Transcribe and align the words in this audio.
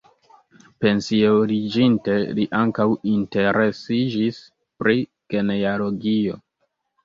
Pensiuliĝinte 0.85 2.15
li 2.39 2.47
ankaŭ 2.61 2.89
interesiĝis 3.13 4.43
pri 4.83 4.99
genealogio. 5.37 6.45